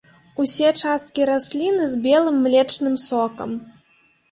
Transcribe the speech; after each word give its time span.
Усе 0.43 0.71
часткі 0.83 1.27
расліны 1.31 1.83
з 1.93 2.01
белым 2.07 2.41
млечным 2.49 2.99
сокам. 3.07 3.57